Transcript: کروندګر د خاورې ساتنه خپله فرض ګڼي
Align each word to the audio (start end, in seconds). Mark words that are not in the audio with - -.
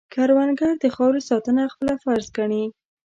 کروندګر 0.13 0.73
د 0.83 0.85
خاورې 0.95 1.21
ساتنه 1.29 1.63
خپله 1.73 1.93
فرض 2.03 2.25
ګڼي 2.37 2.63